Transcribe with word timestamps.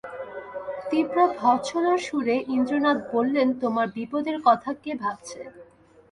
তীব্র 0.89 1.17
ভর্ৎসনার 1.35 1.99
সুরে 2.07 2.35
ইন্দ্রনাথ 2.55 2.99
বললেন, 3.11 3.47
তোমার 3.61 3.87
বিপদের 3.95 4.37
কথা 4.47 4.69
কে 4.83 4.91
ভাবছে? 5.03 5.39